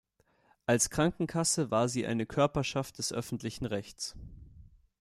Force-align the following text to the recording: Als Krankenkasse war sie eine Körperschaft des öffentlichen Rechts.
Als 0.65 0.89
Krankenkasse 0.89 1.69
war 1.69 1.87
sie 1.87 2.07
eine 2.07 2.25
Körperschaft 2.25 2.97
des 2.97 3.13
öffentlichen 3.13 3.65
Rechts. 3.67 4.15